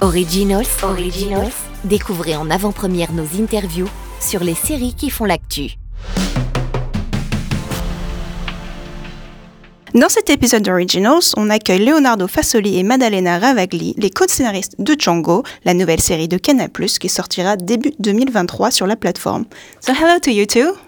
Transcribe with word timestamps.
Originals, 0.00 0.64
découvrez 1.82 2.36
en 2.36 2.50
avant-première 2.50 3.12
nos 3.12 3.24
interviews 3.40 3.88
sur 4.20 4.44
les 4.44 4.54
séries 4.54 4.94
qui 4.94 5.10
font 5.10 5.24
l'actu. 5.24 5.72
Dans 9.94 10.08
cet 10.08 10.30
épisode 10.30 10.62
d'Originals, 10.62 11.34
on 11.36 11.50
accueille 11.50 11.84
Leonardo 11.84 12.28
Fasoli 12.28 12.78
et 12.78 12.84
Maddalena 12.84 13.38
Ravagli, 13.38 13.94
les 13.96 14.10
co-scénaristes 14.10 14.76
de 14.78 14.94
Django, 14.96 15.42
la 15.64 15.74
nouvelle 15.74 16.00
série 16.00 16.28
de 16.28 16.38
Canal+, 16.38 16.70
qui 16.70 17.08
sortira 17.08 17.56
début 17.56 17.92
2023 17.98 18.70
sur 18.70 18.86
la 18.86 18.94
plateforme. 18.94 19.46
So 19.80 19.92
hello 19.92 20.20
to 20.20 20.30
you 20.30 20.46
two. 20.46 20.87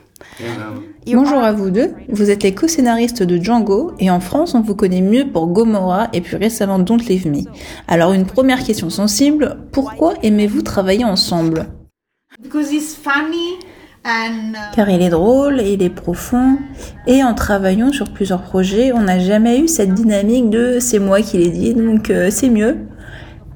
Bonjour 1.07 1.39
à 1.39 1.53
vous 1.53 1.71
deux, 1.71 1.93
vous 2.09 2.31
êtes 2.31 2.43
les 2.43 2.55
co-scénaristes 2.55 3.23
de 3.23 3.43
Django 3.43 3.93
et 3.99 4.11
en 4.11 4.21
France 4.21 4.55
on 4.55 4.61
vous 4.61 4.75
connaît 4.75 5.01
mieux 5.01 5.27
pour 5.31 5.49
Gomorrah 5.49 6.09
et 6.13 6.21
puis 6.21 6.37
récemment 6.37 6.79
Don't 6.79 6.99
Leave 7.09 7.27
Me. 7.27 7.45
Alors 7.89 8.13
une 8.13 8.27
première 8.27 8.63
question 8.65 8.91
sensible, 8.91 9.59
pourquoi 9.73 10.15
aimez-vous 10.23 10.63
travailler 10.63 11.05
ensemble? 11.05 11.67
Car 14.75 14.89
il 14.89 15.03
est 15.03 15.11
drôle, 15.11 15.61
il 15.61 15.83
est 15.83 15.91
profond, 15.91 16.57
et 17.07 17.23
en 17.23 17.35
travaillant 17.35 17.93
sur 17.93 18.11
plusieurs 18.13 18.43
projets, 18.43 18.93
on 18.93 19.03
n'a 19.03 19.19
jamais 19.19 19.61
eu 19.61 19.69
cette 19.69 19.93
dynamique 19.93 20.49
de 20.49 20.79
c'est 20.81 20.99
moi 20.99 21.21
qui 21.21 21.37
l'ai 21.37 21.51
dit, 21.51 21.75
donc 21.75 22.09
euh, 22.09 22.31
c'est 22.31 22.49
mieux. 22.49 22.79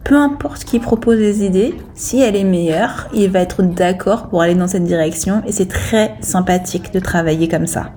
Peu 0.04 0.16
importe 0.16 0.64
qui 0.64 0.78
propose 0.78 1.18
des 1.18 1.44
idées, 1.44 1.74
si 1.94 2.20
elle 2.20 2.36
est 2.36 2.44
meilleure, 2.44 3.08
il 3.14 3.30
va 3.30 3.40
être 3.40 3.62
d'accord 3.62 4.28
pour 4.28 4.42
aller 4.42 4.54
dans 4.54 4.68
cette 4.68 4.84
direction, 4.84 5.42
et 5.46 5.52
c'est 5.52 5.68
très 5.68 6.14
sympathique 6.20 6.92
de 6.92 7.00
travailler 7.00 7.48
comme 7.48 7.66
ça. 7.66 7.90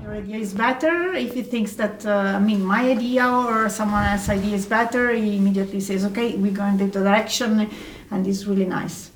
is 0.47 0.53
better. 0.53 1.16
If 1.16 1.33
he 1.33 1.43
thinks 1.43 1.75
that, 1.77 2.05
I 2.05 2.39
mean, 2.39 2.63
my 2.63 2.91
idea 2.91 3.27
or 3.27 3.70
someone 3.70 4.03
else's 4.05 4.30
idea 4.30 4.55
is 4.55 4.66
better, 4.66 5.11
he 5.11 5.38
immediately 5.38 5.80
says, 5.80 6.05
okay, 6.05 6.35
we're 6.35 6.53
going 6.53 6.80
in 6.80 6.89
the 6.89 6.99
direction, 6.99 7.67
and 8.11 8.27
it's 8.27 8.45
really 8.45 8.66
nice. 8.66 9.11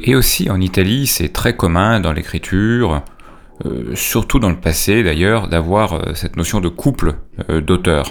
Et 0.00 0.14
aussi 0.14 0.50
en 0.50 0.60
Italie, 0.60 1.06
c'est 1.06 1.28
très 1.28 1.54
commun 1.54 2.00
dans 2.00 2.12
l'écriture, 2.12 3.02
euh, 3.64 3.94
surtout 3.94 4.38
dans 4.38 4.50
le 4.50 4.60
passé 4.60 5.02
d'ailleurs, 5.02 5.48
d'avoir 5.48 5.94
euh, 5.94 6.14
cette 6.14 6.36
notion 6.36 6.60
de 6.60 6.68
couple 6.68 7.14
euh, 7.48 7.60
d'auteurs. 7.60 8.06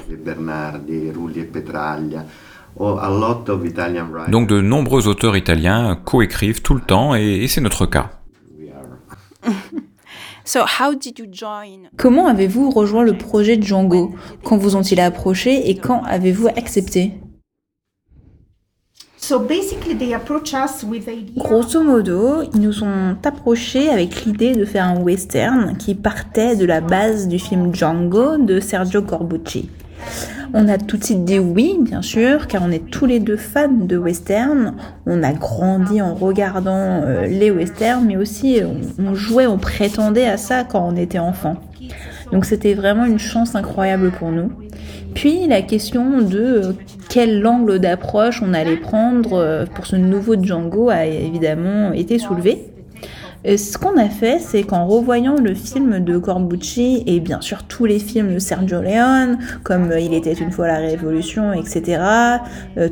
Donc 4.30 4.48
de 4.48 4.62
nombreux 4.62 5.08
auteurs 5.08 5.36
italiens 5.36 6.00
coécrivent 6.06 6.62
tout 6.62 6.74
le 6.74 6.82
temps 6.82 7.16
et, 7.16 7.44
et 7.44 7.48
c'est 7.48 7.62
notre 7.62 7.86
cas. 7.86 8.12
Comment 11.98 12.28
avez-vous 12.28 12.70
rejoint 12.70 13.04
le 13.04 13.14
projet 13.14 13.62
Django? 13.62 14.16
Quand 14.44 14.58
vous 14.58 14.76
ont-ils 14.76 15.00
approché 15.00 15.70
et 15.70 15.76
quand 15.76 16.04
avez-vous 16.04 16.48
accepté? 16.48 17.14
Grosso 21.38 21.82
modo, 21.84 22.42
ils 22.54 22.60
nous 22.60 22.84
ont 22.84 23.16
approchés 23.24 23.90
avec 23.90 24.26
l'idée 24.26 24.54
de 24.54 24.66
faire 24.66 24.86
un 24.86 25.00
western 25.00 25.78
qui 25.78 25.96
partait 25.96 26.56
de 26.56 26.66
la 26.66 26.82
base 26.82 27.28
du 27.28 27.40
film 27.40 27.74
Django 27.74 28.38
de 28.38 28.60
Sergio 28.60 29.02
Corbucci. 29.02 29.70
On 30.54 30.68
a 30.68 30.78
tout 30.78 30.98
de 30.98 31.04
suite 31.04 31.24
dit 31.24 31.40
oui, 31.40 31.78
bien 31.80 32.02
sûr, 32.02 32.48
car 32.48 32.62
on 32.66 32.72
est 32.72 32.90
tous 32.90 33.06
les 33.06 33.20
deux 33.20 33.38
fans 33.38 33.70
de 33.70 33.96
western. 33.98 34.74
On 35.06 35.24
a 35.24 35.32
grandi 35.32 36.02
en 36.02 36.14
regardant 36.14 37.02
euh, 37.04 37.26
les 37.26 37.52
westerns, 37.52 38.06
mais 38.06 38.18
aussi 38.18 38.60
on, 38.66 39.04
on 39.04 39.16
jouait, 39.16 39.48
on 39.48 39.58
prétendait 39.58 40.26
à 40.26 40.36
ça 40.36 40.66
quand 40.66 40.86
on 40.86 40.98
était 40.98 41.20
enfant. 41.20 41.56
Donc 42.34 42.46
c'était 42.46 42.74
vraiment 42.74 43.06
une 43.06 43.20
chance 43.20 43.56
incroyable 43.56 44.12
pour 44.12 44.32
nous. 44.32 44.52
Puis 45.14 45.48
la 45.48 45.62
question 45.62 46.22
de 46.22 46.40
euh, 46.40 46.74
quel 47.12 47.46
angle 47.46 47.80
d'approche 47.80 48.42
on 48.42 48.54
allait 48.54 48.78
prendre 48.78 49.34
euh, 49.34 49.66
pour 49.66 49.86
ce 49.86 49.98
nouveau 49.98 50.42
Django 50.42 50.90
a 50.90 51.06
évidemment 51.06 51.92
été 51.92 52.18
soulevé. 52.18 52.64
ce 53.44 53.78
qu'on 53.78 53.98
a 53.98 54.08
fait, 54.08 54.40
c'est 54.40 54.64
qu'en 54.64 54.88
revoyant 54.88 55.36
le 55.36 55.54
film 55.54 56.00
de 56.00 56.18
Corbucci 56.18 57.04
et 57.08 57.20
bien 57.20 57.42
sûr 57.42 57.64
tous 57.64 57.86
les 57.86 58.00
films 58.00 58.34
de 58.34 58.40
Sergio 58.40 58.82
Leone, 58.82 59.40
comme 59.64 59.92
euh, 59.92 60.00
Il 60.00 60.14
était 60.14 60.32
une 60.32 60.52
fois 60.52 60.68
la 60.68 60.78
Révolution, 60.78 61.52
etc., 61.52 62.02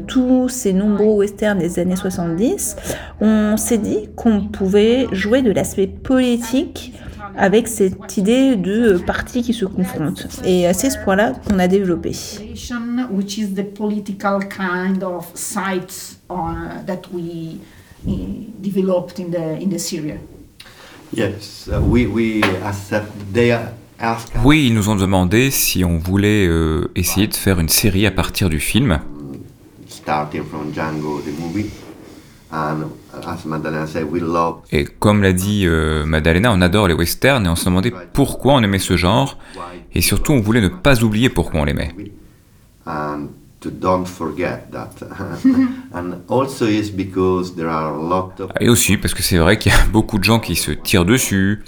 tous 0.06 0.50
ces 0.50 0.74
nombreux 0.74 1.16
westerns 1.16 1.60
des 1.60 1.80
années 1.80 1.96
70, 1.96 2.76
on 3.22 3.56
s'est 3.56 3.78
dit 3.78 4.10
qu'on 4.18 4.42
pouvait 4.42 5.08
jouer 5.14 5.42
de 5.42 5.52
l'aspect 5.52 5.88
politique 5.88 6.92
avec 7.38 7.68
cette 7.68 8.18
idée 8.18 8.56
de 8.56 8.98
partis 8.98 9.42
qui 9.42 9.54
se 9.54 9.66
confrontent. 9.66 10.28
Et 10.46 10.72
c'est 10.74 10.90
ce 10.90 10.98
point-là 11.04 11.34
qu'on 11.48 11.60
a 11.60 11.68
développé. 11.68 12.12
Oui, 24.44 24.68
ils 24.68 24.74
nous 24.74 24.90
ont 24.90 24.96
demandé 24.96 25.52
si 25.52 25.84
on 25.84 25.98
voulait 25.98 26.48
euh, 26.48 26.90
essayer 26.96 27.28
de 27.28 27.34
faire 27.34 27.60
une 27.60 27.70
série 27.70 28.06
à 28.06 28.12
partir 28.12 28.50
du 28.50 28.60
film. 28.60 29.00
Starting 29.88 30.44
from 30.44 30.72
Django, 30.74 31.20
the 31.22 31.38
movie. 31.40 31.70
Et 34.72 34.86
comme 34.86 35.22
l'a 35.22 35.34
dit 35.34 35.66
euh, 35.66 36.06
Madalena, 36.06 36.52
on 36.52 36.62
adore 36.62 36.88
les 36.88 36.94
westerns 36.94 37.46
et 37.46 37.50
on 37.50 37.56
se 37.56 37.66
demandait 37.66 37.94
pourquoi 38.14 38.54
on 38.54 38.64
aimait 38.64 38.80
ce 38.80 38.98
genre. 38.98 39.38
Et 39.94 40.02
surtout 40.02 40.34
on 40.34 40.40
voulait 40.40 40.62
ne 40.62 40.70
pas 40.70 41.04
oublier 41.04 41.30
pourquoi 41.30 41.62
on 41.62 41.66
l'aimait. 41.66 41.94
Et 48.60 48.70
aussi 48.70 48.98
parce 48.98 49.14
que 49.14 49.22
c'est 49.22 49.38
vrai 49.38 49.60
qu'il 49.60 49.72
y 49.72 49.76
a 49.76 49.86
beaucoup 49.88 50.18
de 50.18 50.24
gens 50.24 50.40
qui 50.40 50.56
se 50.56 50.72
tirent 50.72 51.06
dessus, 51.06 51.64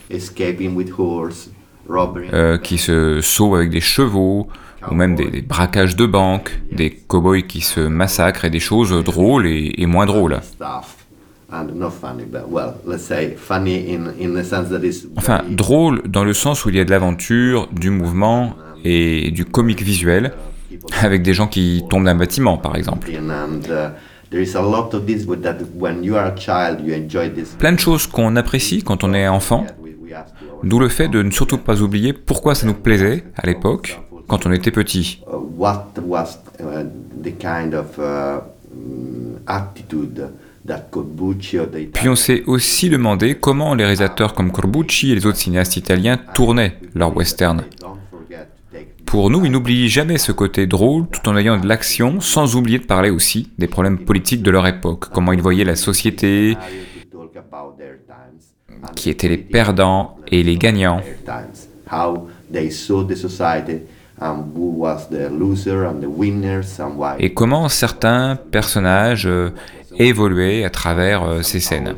euh, 2.34 2.58
qui 2.58 2.78
se 2.78 3.22
sauvent 3.22 3.56
avec 3.56 3.70
des 3.70 3.82
chevaux, 3.82 4.48
ou 4.90 4.94
même 4.94 5.16
des, 5.16 5.42
braquages 5.42 5.96
de 5.96 6.06
banques, 6.06 6.60
des 6.72 6.90
cow-boys 6.90 7.44
qui 7.44 7.62
se 7.62 7.82
massacrent 7.82 8.46
et 8.46 8.50
des 8.50 8.60
choses 8.60 8.92
drôles 9.04 9.48
et, 9.48 9.86
moins 9.86 10.06
drôles. 10.06 10.40
Enfin, 15.18 15.42
drôle 15.50 16.02
dans 16.08 16.24
le 16.24 16.34
sens 16.34 16.66
où 16.66 16.70
il 16.70 16.76
y 16.76 16.80
a 16.80 16.86
de 16.86 16.92
l'aventure, 16.92 17.68
du 17.72 17.90
mouvement 17.90 18.56
et 18.84 19.32
du 19.32 19.46
comique 19.46 19.82
visuel, 19.82 20.32
avec 21.02 21.22
des 21.22 21.34
gens 21.34 21.48
qui 21.48 21.84
tombent 21.90 22.06
d'un 22.06 22.16
bâtiment, 22.16 22.58
par 22.58 22.76
exemple. 22.76 23.10
Plein 27.58 27.74
de 27.74 27.80
choses 27.80 28.08
qu'on 28.08 28.38
apprécie 28.38 28.82
quand 28.82 29.04
on 29.04 29.14
est 29.14 29.28
enfant, 29.28 29.66
d'où 30.64 30.80
le 30.80 30.90
fait 30.90 31.08
de 31.08 31.22
ne 31.22 31.32
surtout 31.32 31.58
pas 31.58 31.82
oublier 31.82 32.14
pourquoi 32.14 32.56
ça 32.56 32.68
nous 32.68 32.74
plaisait 32.74 33.24
à 33.36 33.46
l'époque, 33.48 34.00
quand 34.28 34.46
on 34.46 34.52
était 34.52 34.72
petit. 34.72 35.22
Puis 41.94 42.10
on 42.10 42.16
s'est 42.16 42.44
aussi 42.46 42.90
demandé 42.90 43.36
comment 43.36 43.74
les 43.74 43.84
réalisateurs 43.84 44.34
comme 44.34 44.52
Corbucci 44.52 45.12
et 45.12 45.16
les 45.16 45.26
autres 45.26 45.38
cinéastes 45.38 45.78
italiens 45.78 46.18
tournaient 46.34 46.78
leurs 46.94 47.16
westerns. 47.16 47.64
Pour 49.06 49.30
nous, 49.30 49.44
ils 49.44 49.52
n'oublient 49.52 49.90
jamais 49.90 50.18
ce 50.18 50.32
côté 50.32 50.68
drôle 50.68 51.06
tout 51.08 51.28
en 51.28 51.36
ayant 51.36 51.60
de 51.60 51.68
l'action, 51.68 52.22
sans 52.22 52.56
oublier 52.56 52.80
de 52.80 52.86
parler 52.86 53.10
aussi 53.10 53.50
des 53.58 53.68
problèmes 53.68 53.98
politiques 53.98 54.42
de 54.42 54.52
leur 54.52 54.66
époque, 54.68 55.10
comment 55.14 55.34
ils 55.34 55.42
voyaient 55.42 55.66
la 55.66 55.76
société, 55.76 56.56
qui 58.96 59.10
étaient 59.10 59.28
les 59.30 59.38
perdants 59.38 60.18
et 60.28 60.44
les 60.44 60.58
gagnants. 60.58 61.02
Et 67.20 67.34
comment 67.34 67.70
certains 67.70 68.38
personnages 68.52 69.26
euh, 69.28 69.52
évoluaient 69.98 70.64
à 70.64 70.70
travers 70.70 71.24
euh, 71.24 71.42
ces 71.42 71.60
scènes. 71.60 71.96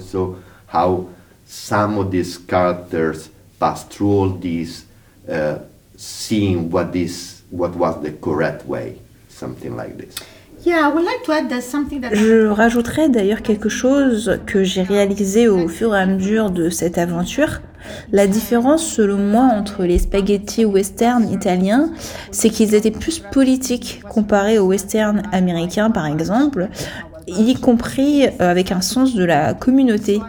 Je 12.14 12.48
rajouterais 12.48 13.10
d'ailleurs 13.10 13.42
quelque 13.42 13.68
chose 13.68 14.40
que 14.46 14.64
j'ai 14.64 14.82
réalisé 14.82 15.50
au 15.50 15.68
fur 15.68 15.94
et 15.94 16.00
à 16.00 16.06
mesure 16.06 16.52
de 16.52 16.70
cette 16.70 16.98
aventure. 16.98 17.60
La 18.14 18.28
différence, 18.28 18.86
selon 18.86 19.18
moi, 19.18 19.44
entre 19.44 19.84
les 19.84 20.00
spaghetti 20.00 20.64
western 20.64 21.30
italiens, 21.30 21.92
c'est 22.32 22.50
qu'ils 22.50 22.76
étaient 22.76 22.92
plus 22.92 23.20
politiques 23.20 24.02
comparés 24.08 24.58
aux 24.58 24.68
western 24.68 25.24
américains, 25.34 25.92
par 25.92 26.06
exemple, 26.06 26.70
y 27.28 27.56
compris 27.56 28.26
euh, 28.26 28.30
avec 28.40 28.72
un 28.72 28.82
sens 28.82 29.16
de 29.16 29.26
la 29.26 29.54
communauté. 29.54 30.22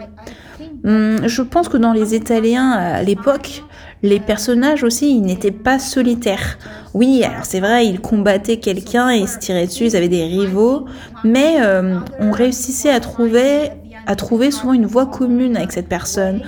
Hum, 0.83 1.27
je 1.27 1.41
pense 1.41 1.69
que 1.69 1.77
dans 1.77 1.93
les 1.93 2.13
Italiens 2.13 2.71
à 2.71 3.01
l'époque, 3.03 3.63
les 4.05 4.19
personnages 4.19 4.83
aussi, 4.83 5.09
ils 5.17 5.21
n'étaient 5.21 5.51
pas 5.51 5.79
solitaires. 5.79 6.57
Oui, 6.93 7.23
alors 7.23 7.43
c'est 7.43 7.59
vrai, 7.59 7.87
ils 7.87 7.99
combattaient 7.99 8.57
quelqu'un 8.57 9.09
et 9.09 9.25
se 9.25 9.39
tiraient 9.39 9.65
dessus, 9.65 9.85
ils 9.85 9.95
avaient 9.95 10.09
des 10.09 10.23
rivaux, 10.23 10.85
mais 11.23 11.57
euh, 11.61 11.97
on 12.19 12.31
réussissait 12.31 12.91
à 12.91 12.99
trouver, 12.99 13.71
à 14.05 14.15
trouver 14.15 14.51
souvent 14.51 14.73
une 14.73 14.85
voie 14.85 15.07
commune 15.07 15.57
avec 15.57 15.71
cette 15.71 15.89
personne. 15.89 16.41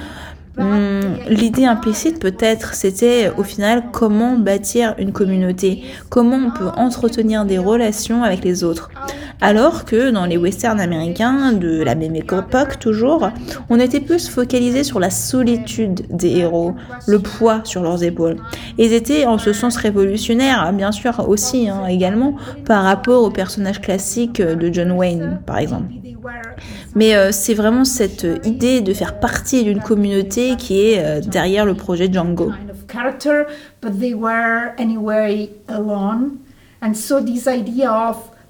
Hum, 0.60 1.18
l'idée 1.30 1.66
implicite 1.66 2.20
peut-être, 2.20 2.74
c'était 2.74 3.32
au 3.38 3.44
final 3.44 3.86
comment 3.92 4.38
bâtir 4.38 4.96
une 4.98 5.12
communauté, 5.12 5.84
comment 6.10 6.38
on 6.38 6.52
peut 6.52 6.70
entretenir 6.78 7.46
des 7.46 7.60
relations 7.60 8.24
avec 8.24 8.44
les 8.44 8.64
autres. 8.64 8.90
Alors 9.40 9.86
que 9.86 10.10
dans 10.10 10.26
les 10.26 10.38
westerns 10.38 10.80
américains 10.80 11.54
de 11.54 11.84
la 11.84 11.94
même 11.94 12.16
époque 12.16 12.80
toujours, 12.80 13.30
on 13.70 13.80
était 13.80 14.00
plus 14.00 14.30
focalisé 14.30 14.84
sur 14.84 15.00
la 15.00 15.12
solitude 15.12 16.06
des 16.10 16.38
héros, 16.38 16.74
le 17.08 17.20
poids 17.20 17.62
sur 17.64 17.84
leurs 17.84 18.04
épaules. 18.04 18.38
ils 18.78 18.94
étaient 18.94 19.26
en 19.26 19.38
ce 19.38 19.54
sens 19.54 19.78
révolutionnaires, 19.78 20.74
bien 20.74 20.92
sûr 20.92 21.28
aussi 21.30 21.70
hein, 21.70 21.86
également, 21.88 22.36
par 22.66 22.84
rapport 22.84 23.24
aux 23.24 23.30
personnages 23.30 23.80
classiques 23.80 24.42
de 24.42 24.74
John 24.74 24.92
Wayne 24.92 25.40
par 25.46 25.60
exemple. 25.60 25.94
Mais 26.96 27.16
euh, 27.16 27.32
c'est 27.32 27.54
vraiment 27.54 27.86
cette 27.86 28.26
idée 28.44 28.82
de 28.82 28.94
faire 28.94 29.20
partie 29.20 29.64
d'une 29.64 29.82
communauté 29.82 30.56
qui 30.56 30.82
est 30.82 31.04
euh, 31.04 31.22
derrière 31.22 31.66
le 31.66 31.76
projet 31.76 32.12
Django. 32.12 32.52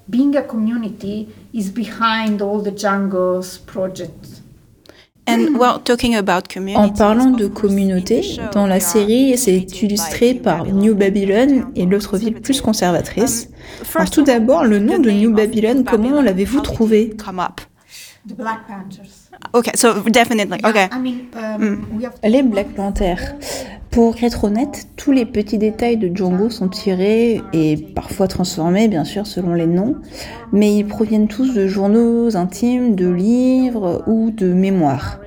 Being 0.08 0.36
a 0.36 0.42
community 0.42 1.28
is 1.52 1.70
behind 1.70 2.40
all 2.40 2.62
the 2.62 2.70
Django's 2.70 3.58
projects. 3.58 4.42
And, 5.26 5.58
well, 5.58 5.78
talking 5.78 6.16
about 6.16 6.44
en 6.74 6.88
parlant 6.88 7.32
de 7.32 7.48
communauté, 7.48 8.38
dans 8.54 8.66
la 8.66 8.80
série, 8.80 9.36
c'est 9.36 9.58
illustré 9.82 10.32
par 10.32 10.64
New 10.64 10.94
Babylon 10.94 11.70
et 11.76 11.84
l'autre 11.84 12.16
ville 12.16 12.40
plus 12.40 12.62
conservatrice. 12.62 13.50
Alors 13.94 14.08
tout 14.08 14.22
d'abord, 14.22 14.64
le 14.64 14.78
nom 14.78 14.98
de 14.98 15.10
New 15.10 15.34
Babylon, 15.34 15.84
comment 15.84 16.22
l'avez-vous 16.22 16.60
trouvé? 16.60 17.14
The 17.14 18.34
Black 18.34 18.66
Panthers. 18.66 19.27
Okay, 19.54 19.72
so 19.74 20.02
definitely. 20.08 20.58
Okay. 20.64 20.88
I 20.92 20.98
mean, 20.98 21.26
um, 21.36 21.60
mm. 21.60 22.10
Les 22.24 22.42
Black 22.42 22.74
Panthers. 22.74 23.34
Pour 23.90 24.22
être 24.22 24.44
honnête, 24.44 24.86
tous 24.96 25.12
les 25.12 25.24
petits 25.24 25.56
détails 25.56 25.96
de 25.96 26.14
Django 26.14 26.50
sont 26.50 26.68
tirés 26.68 27.40
et 27.54 27.76
parfois 27.94 28.28
transformés, 28.28 28.86
bien 28.86 29.04
sûr, 29.04 29.26
selon 29.26 29.54
les 29.54 29.66
noms, 29.66 29.96
mais 30.52 30.76
ils 30.76 30.84
proviennent 30.84 31.26
tous 31.26 31.54
de 31.54 31.66
journaux 31.66 32.36
intimes, 32.36 32.94
de 32.94 33.08
livres 33.08 34.04
ou 34.06 34.30
de 34.30 34.52
mémoires. 34.52 35.20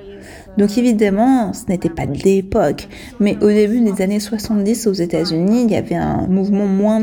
Donc 0.58 0.76
évidemment, 0.76 1.52
ce 1.52 1.66
n'était 1.68 1.88
pas 1.88 2.06
de 2.06 2.18
l'époque, 2.18 2.88
mais 3.20 3.36
au 3.42 3.48
début 3.48 3.80
des 3.80 4.02
années 4.02 4.20
70 4.20 4.86
aux 4.86 4.92
États-Unis, 4.92 5.64
il 5.64 5.70
y 5.70 5.76
avait 5.76 5.94
un 5.94 6.26
mouvement 6.26 6.66
moins, 6.66 7.02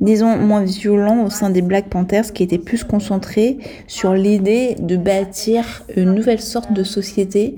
disons, 0.00 0.36
moins 0.36 0.64
violent 0.64 1.24
au 1.24 1.30
sein 1.30 1.50
des 1.50 1.62
Black 1.62 1.88
Panthers 1.88 2.32
qui 2.32 2.42
était 2.42 2.58
plus 2.58 2.82
concentré 2.82 3.58
sur 3.86 4.12
l'idée 4.14 4.76
de 4.80 4.96
bâtir 4.96 5.84
une 5.96 6.14
nouvelle 6.14 6.40
sorte 6.40 6.72
de 6.72 6.82
société 6.82 7.56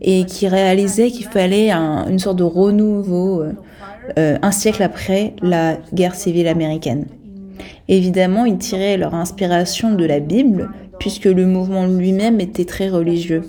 et 0.00 0.24
qui 0.24 0.48
réalisait 0.48 1.10
qu'il 1.10 1.26
fallait 1.26 1.70
une 1.70 2.18
sorte 2.18 2.38
de 2.38 2.44
renouveau 2.44 3.42
euh, 3.42 3.52
euh, 4.18 4.36
un 4.42 4.50
siècle 4.50 4.82
après 4.82 5.34
la 5.42 5.76
guerre 5.94 6.16
civile 6.16 6.48
américaine. 6.48 7.06
Évidemment, 7.88 8.44
ils 8.44 8.58
tiraient 8.58 8.96
leur 8.96 9.14
inspiration 9.14 9.94
de 9.94 10.04
la 10.04 10.18
Bible, 10.18 10.70
puisque 10.98 11.26
le 11.26 11.46
mouvement 11.46 11.86
lui-même 11.86 12.40
était 12.40 12.64
très 12.64 12.88
religieux. 12.88 13.42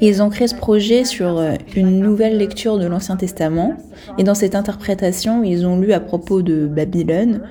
Ils 0.00 0.22
ont 0.22 0.30
créé 0.30 0.48
ce 0.48 0.54
projet 0.54 1.04
sur 1.04 1.38
euh, 1.38 1.54
une 1.74 2.00
nouvelle 2.00 2.38
lecture 2.38 2.78
de 2.78 2.86
l'Ancien 2.86 3.16
Testament. 3.16 3.76
Et 4.18 4.24
dans 4.24 4.34
cette 4.34 4.54
interprétation, 4.54 5.42
ils 5.42 5.66
ont 5.66 5.78
lu 5.78 5.92
à 5.92 6.00
propos 6.00 6.42
de 6.42 6.66
Babylone 6.66 7.42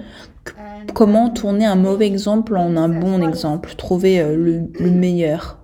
comment 0.93 1.29
tourner 1.29 1.65
un 1.65 1.75
mauvais 1.75 2.07
exemple 2.07 2.57
en 2.57 2.75
un 2.75 2.89
bon 2.89 3.21
exemple, 3.27 3.73
trouver 3.75 4.19
euh, 4.19 4.35
le, 4.35 4.89
meilleur. 4.89 5.60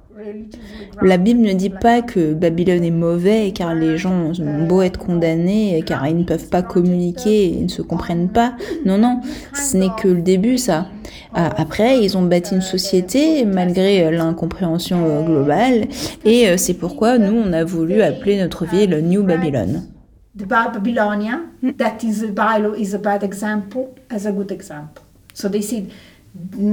La 1.02 1.18
Bible 1.18 1.42
ne 1.42 1.54
dit 1.54 1.70
pas 1.70 2.02
que 2.02 2.34
Babylone 2.34 2.84
est 2.84 2.92
mauvais 2.92 3.52
car 3.54 3.74
les 3.74 3.98
gens 3.98 4.32
ont 4.40 4.68
beau 4.68 4.82
être 4.82 4.98
condamnés 4.98 5.84
car 5.86 6.08
ils 6.08 6.18
ne 6.18 6.24
peuvent 6.24 6.50
pas 6.50 6.62
communiquer 6.62 7.54
et 7.54 7.62
ne 7.62 7.68
se 7.68 7.82
comprennent 7.82 8.30
pas. 8.30 8.54
Non, 8.86 8.98
non, 8.98 9.22
ce 9.54 9.78
n'est 9.78 9.92
que 10.02 10.08
le 10.08 10.22
début 10.22 10.58
ça. 10.58 10.88
Ah, 11.34 11.52
après, 11.58 12.04
ils 12.04 12.18
ont 12.18 12.24
bâti 12.24 12.56
une 12.56 12.62
société 12.62 13.46
malgré 13.46 14.06
euh, 14.06 14.12
l'incompréhension 14.12 15.06
euh, 15.06 15.22
globale 15.24 15.88
et 16.26 16.48
euh, 16.48 16.58
c'est 16.58 16.74
pourquoi 16.74 17.18
nous, 17.18 17.34
on 17.38 17.54
a 17.54 17.64
voulu 17.64 18.02
appeler 18.02 18.42
notre 18.42 18.66
ville 18.66 18.98
New 19.04 19.24
Babylon. 19.24 19.84
Babylonia, 20.36 21.42
that 21.78 21.98
is 22.04 22.24
a 22.24 22.98
bad 22.98 23.24
example 23.24 23.90
as 24.10 24.26
a 24.26 24.32
good 24.32 24.52
example. 24.52 25.04
So 25.34 25.50
they 25.50 25.62
said 25.62 25.92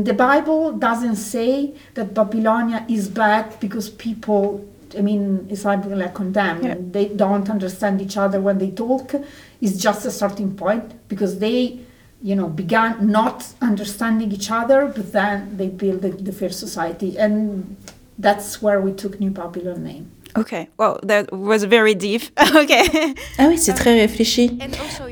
the 0.05 0.15
Bible 0.15 0.73
doesn't 0.73 1.17
say 1.17 1.75
that 1.95 2.15
Babylonia 2.15 2.85
is 2.89 3.09
bad 3.09 3.59
because 3.61 3.91
people 3.91 4.67
I 4.97 5.01
mean, 5.01 5.49
it's 5.51 5.65
like, 5.65 5.85
like 5.87 6.15
condemned. 6.15 6.65
Yeah. 6.65 6.77
They 6.79 7.09
don't 7.09 7.51
understand 7.51 8.01
each 8.01 8.17
other 8.17 8.41
when 8.41 8.59
they 8.59 8.71
talk. 8.71 9.13
It's 9.61 9.77
just 9.77 10.07
a 10.07 10.11
starting 10.13 10.55
point 10.55 11.09
because 11.09 11.41
they 11.41 11.81
you 12.25 12.35
know, 12.35 12.49
began 12.49 13.11
not 13.11 13.53
understanding 13.61 14.33
each 14.33 14.51
other, 14.51 14.87
but 14.87 15.13
then 15.13 15.59
they 15.59 15.69
built 15.69 16.01
the, 16.01 16.09
the 16.09 16.33
fair 16.33 16.49
society, 16.49 17.19
and 17.19 17.77
that's 18.19 18.63
where 18.63 18.81
we 18.81 18.93
took 18.93 19.21
New 19.21 19.31
Babylon 19.31 19.85
name. 19.85 20.11
Ok, 20.37 20.53
wow, 20.79 20.97
that 21.07 21.27
was 21.33 21.65
very 21.65 21.95
deep. 21.95 22.23
ok. 22.41 22.73
Ah 23.39 23.47
oui, 23.49 23.57
c'est 23.57 23.75
très 23.75 24.01
réfléchi. 24.01 24.59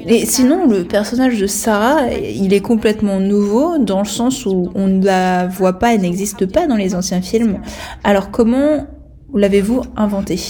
Et 0.06 0.26
sinon, 0.26 0.66
le 0.66 0.84
personnage 0.84 1.38
de 1.38 1.46
Sarah, 1.46 2.08
il 2.12 2.52
est 2.52 2.60
complètement 2.60 3.20
nouveau 3.20 3.78
dans 3.78 4.00
le 4.00 4.06
sens 4.06 4.46
où 4.46 4.70
on 4.74 4.88
ne 4.88 5.04
la 5.04 5.46
voit 5.46 5.78
pas, 5.78 5.94
elle 5.94 6.00
n'existe 6.00 6.46
pas 6.46 6.66
dans 6.66 6.76
les 6.76 6.94
anciens 6.94 7.22
films. 7.22 7.60
Alors 8.02 8.30
comment 8.30 8.86
l'avez-vous 9.34 9.82
inventé 9.96 10.40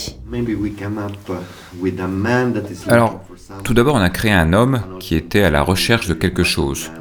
Alors, 2.87 3.21
tout 3.63 3.73
d'abord, 3.73 3.95
on 3.95 4.01
a 4.01 4.09
créé 4.09 4.31
un 4.31 4.53
homme 4.53 4.81
qui 4.99 5.15
était 5.15 5.43
à 5.43 5.49
la 5.49 5.61
recherche 5.61 6.07
de 6.07 6.13
quelque 6.13 6.43
chose. 6.43 6.91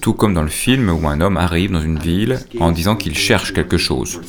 Tout 0.00 0.12
comme 0.12 0.34
dans 0.34 0.42
le 0.42 0.48
film 0.48 0.90
où 0.90 1.08
un 1.08 1.20
homme 1.20 1.36
arrive 1.36 1.72
dans 1.72 1.80
une 1.80 1.98
ville 1.98 2.38
en 2.60 2.72
disant 2.72 2.96
qu'il 2.96 3.16
cherche 3.16 3.52
quelque 3.52 3.76
chose. 3.76 4.20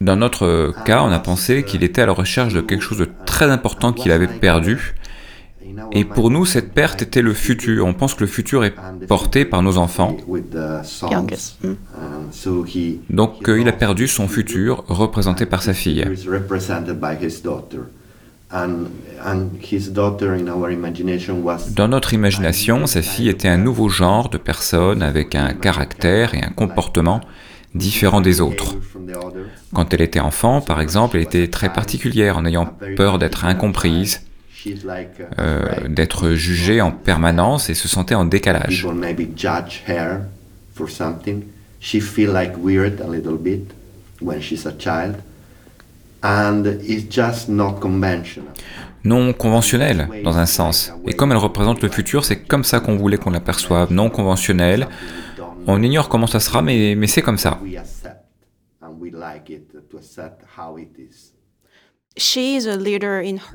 Dans 0.00 0.16
notre 0.16 0.74
cas, 0.84 1.02
on 1.02 1.10
a 1.10 1.18
pensé 1.18 1.62
qu'il 1.62 1.82
était 1.82 2.02
à 2.02 2.06
la 2.06 2.12
recherche 2.12 2.52
de 2.52 2.60
quelque 2.60 2.82
chose 2.82 2.98
de 2.98 3.08
très 3.24 3.50
important 3.50 3.92
qu'il 3.92 4.12
avait 4.12 4.26
perdu 4.26 4.94
et 5.92 6.04
pour 6.04 6.30
nous, 6.30 6.44
cette 6.44 6.72
perte 6.72 7.02
était 7.02 7.22
le 7.22 7.34
futur. 7.34 7.86
On 7.86 7.94
pense 7.94 8.14
que 8.14 8.20
le 8.20 8.26
futur 8.26 8.64
est 8.64 8.74
porté 9.08 9.44
par 9.44 9.62
nos 9.62 9.78
enfants. 9.78 10.16
Donc 13.10 13.48
euh, 13.48 13.60
il 13.60 13.68
a 13.68 13.72
perdu 13.72 14.08
son 14.08 14.28
futur 14.28 14.84
représenté 14.88 15.46
par 15.46 15.62
sa 15.62 15.74
fille. 15.74 16.04
Dans 21.74 21.88
notre 21.88 22.14
imagination, 22.14 22.86
sa 22.86 23.02
fille 23.02 23.28
était 23.28 23.48
un 23.48 23.56
nouveau 23.56 23.88
genre 23.88 24.28
de 24.28 24.38
personne 24.38 25.02
avec 25.02 25.34
un 25.34 25.52
caractère 25.52 26.34
et 26.34 26.42
un 26.42 26.50
comportement 26.50 27.20
différents 27.74 28.20
des 28.20 28.40
autres. 28.40 28.76
Quand 29.74 29.92
elle 29.92 30.00
était 30.00 30.20
enfant, 30.20 30.60
par 30.60 30.80
exemple, 30.80 31.16
elle 31.16 31.24
était 31.24 31.48
très 31.48 31.72
particulière 31.72 32.38
en 32.38 32.46
ayant 32.46 32.66
peur 32.96 33.18
d'être 33.18 33.44
incomprise, 33.44 34.22
euh, 35.38 35.88
d'être 35.88 36.30
jugée 36.32 36.80
en 36.80 36.90
permanence 36.90 37.70
et 37.70 37.74
se 37.74 37.88
sentait 37.88 38.14
en 38.14 38.24
décalage. 38.24 38.84
Non 49.04 49.32
conventionnel, 49.32 50.08
dans 50.24 50.38
un 50.38 50.46
sens. 50.46 50.92
Et 51.06 51.12
comme 51.12 51.30
elle 51.30 51.38
représente 51.38 51.82
le 51.82 51.88
futur, 51.88 52.24
c'est 52.24 52.36
comme 52.36 52.64
ça 52.64 52.80
qu'on 52.80 52.96
voulait 52.96 53.18
qu'on 53.18 53.30
l'aperçoive, 53.30 53.92
non 53.92 54.10
conventionnel. 54.10 54.88
On 55.68 55.82
ignore 55.82 56.08
comment 56.08 56.26
ça 56.26 56.40
sera, 56.40 56.62
mais, 56.62 56.94
mais 56.96 57.06
c'est 57.06 57.22
comme 57.22 57.38
ça. 57.38 57.60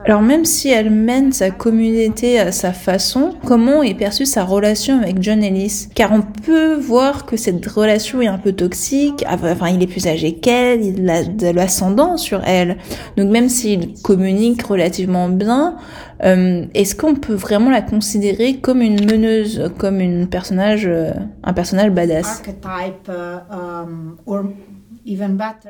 Alors 0.05 0.21
même 0.21 0.45
si 0.45 0.69
elle 0.69 0.91
mène 0.91 1.33
sa 1.33 1.49
communauté 1.49 2.39
à 2.39 2.51
sa 2.51 2.73
façon, 2.73 3.33
comment 3.43 3.81
est 3.81 3.95
perçue 3.95 4.27
sa 4.27 4.43
relation 4.43 5.01
avec 5.01 5.19
John 5.19 5.43
Ellis? 5.43 5.87
Car 5.95 6.11
on 6.11 6.21
peut 6.21 6.75
voir 6.75 7.25
que 7.25 7.37
cette 7.37 7.65
relation 7.65 8.21
est 8.21 8.27
un 8.27 8.37
peu 8.37 8.51
toxique, 8.51 9.25
enfin 9.27 9.69
il 9.69 9.81
est 9.81 9.87
plus 9.87 10.05
âgé 10.05 10.35
qu'elle, 10.35 10.83
il 10.83 11.09
a 11.09 11.23
de 11.23 11.47
l'ascendant 11.47 12.17
sur 12.17 12.43
elle. 12.43 12.77
Donc 13.17 13.31
même 13.31 13.49
s'il 13.49 13.99
communique 14.03 14.61
relativement 14.61 15.27
bien, 15.27 15.77
euh, 16.23 16.65
est-ce 16.75 16.95
qu'on 16.95 17.15
peut 17.15 17.33
vraiment 17.33 17.71
la 17.71 17.81
considérer 17.81 18.57
comme 18.57 18.81
une 18.81 19.05
meneuse, 19.05 19.71
comme 19.79 19.99
une 19.99 20.27
personnage, 20.27 20.85
euh, 20.85 21.13
un 21.43 21.53
personnage 21.53 21.89
badass? 21.89 22.27
Archetype, 22.27 23.09
um, 23.09 24.17
or 24.27 24.43